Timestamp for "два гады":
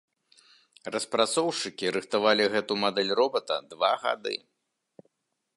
3.75-4.35